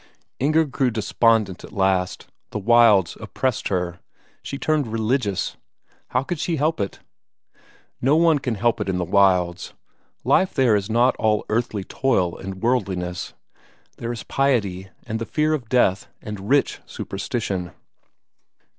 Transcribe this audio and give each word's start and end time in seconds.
Inger 0.39 0.65
grew 0.65 0.89
despondent 0.89 1.63
at 1.63 1.71
last, 1.71 2.25
the 2.49 2.57
wilds 2.57 3.15
oppressed 3.19 3.67
her, 3.67 3.99
she 4.41 4.57
turned 4.57 4.87
religious. 4.91 5.57
How 6.07 6.23
could 6.23 6.39
she 6.39 6.55
help 6.55 6.79
it? 6.81 7.01
No 8.01 8.15
one 8.15 8.39
can 8.39 8.55
help 8.55 8.81
it 8.81 8.89
in 8.89 8.97
the 8.97 9.03
wilds; 9.05 9.75
life 10.23 10.55
there 10.55 10.75
is 10.75 10.89
not 10.89 11.15
all 11.17 11.45
earthly 11.49 11.83
toil 11.83 12.35
and 12.35 12.63
worldliness; 12.63 13.35
there 13.97 14.11
is 14.11 14.23
piety 14.23 14.89
and 15.05 15.19
the 15.19 15.23
fear 15.27 15.53
of 15.53 15.69
death 15.69 16.07
and 16.19 16.49
rich 16.49 16.79
superstition. 16.87 17.71